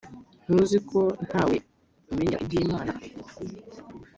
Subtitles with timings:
[0.43, 1.55] ntuziko ntawe
[2.11, 2.93] umenyera iby’imana